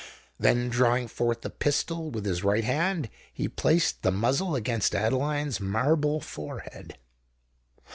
[0.39, 5.59] Then drawing forth the pistol with his right hand, he placed the muzzle against Adeline's
[5.59, 6.97] marble forehead.